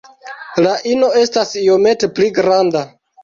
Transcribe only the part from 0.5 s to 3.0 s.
La ino estas iomete pli granda.